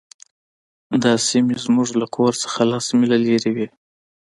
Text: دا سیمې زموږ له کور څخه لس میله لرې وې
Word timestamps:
دا 1.03 1.13
سیمې 1.27 1.55
زموږ 1.65 1.89
له 2.01 2.05
کور 2.15 2.33
څخه 2.43 2.59
لس 2.71 2.85
میله 2.99 3.17
لرې 3.25 3.51
وې 3.55 3.67